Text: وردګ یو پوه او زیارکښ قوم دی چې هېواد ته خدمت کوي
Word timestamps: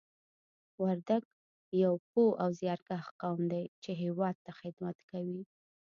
وردګ 0.83 1.23
یو 1.83 1.93
پوه 2.09 2.31
او 2.43 2.49
زیارکښ 2.59 3.05
قوم 3.21 3.41
دی 3.51 3.63
چې 3.83 3.91
هېواد 4.01 4.35
ته 4.45 4.51
خدمت 4.59 4.97
کوي 5.09 5.41